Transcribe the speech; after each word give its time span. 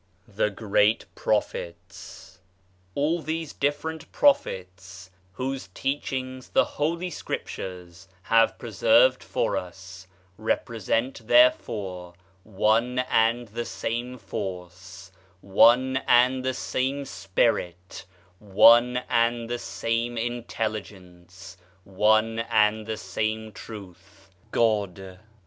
THE 0.27 0.49
GREAT 0.49 1.05
PROPHETS 1.13 2.39
All 2.95 3.21
these 3.21 3.53
different 3.53 4.11
Prophets 4.11 5.11
whose 5.33 5.69
teach 5.75 6.11
ings 6.11 6.49
the 6.49 6.65
Holy 6.65 7.11
Scriptures 7.11 8.07
have 8.23 8.57
preserved 8.57 9.23
for 9.23 9.55
us 9.55 10.07
represent 10.39 11.27
therefore 11.27 12.15
one 12.43 12.97
and 13.11 13.49
the 13.49 13.63
same 13.63 14.17
force, 14.17 15.11
one 15.39 15.97
and 16.07 16.43
the 16.43 16.55
same 16.55 17.05
spirit, 17.05 18.03
one 18.39 19.03
and 19.07 19.51
the 19.51 19.59
same 19.59 20.17
intelligence, 20.17 21.57
one 21.83 22.39
and 22.49 22.87
the 22.87 22.97
same 22.97 23.51
Truth— 23.51 24.31
God. 24.51 25.19